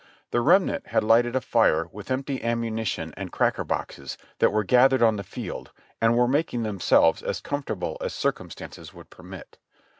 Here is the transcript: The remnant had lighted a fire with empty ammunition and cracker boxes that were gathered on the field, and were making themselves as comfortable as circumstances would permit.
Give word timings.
The 0.31 0.41
remnant 0.41 0.87
had 0.87 1.03
lighted 1.03 1.35
a 1.35 1.41
fire 1.41 1.87
with 1.91 2.09
empty 2.09 2.43
ammunition 2.43 3.13
and 3.15 3.31
cracker 3.31 3.63
boxes 3.63 4.17
that 4.39 4.49
were 4.51 4.63
gathered 4.63 5.03
on 5.03 5.17
the 5.17 5.23
field, 5.23 5.71
and 6.01 6.17
were 6.17 6.27
making 6.27 6.63
themselves 6.63 7.21
as 7.21 7.39
comfortable 7.39 7.97
as 8.01 8.11
circumstances 8.11 8.95
would 8.95 9.11
permit. 9.11 9.59